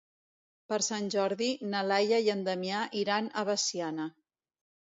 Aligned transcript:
Per 0.71 0.79
Sant 0.85 1.09
Jordi 1.15 1.49
na 1.75 1.83
Laia 1.91 2.21
i 2.29 2.33
en 2.37 2.43
Damià 2.49 2.81
iran 3.05 3.31
a 3.43 3.47
Veciana. 3.53 4.11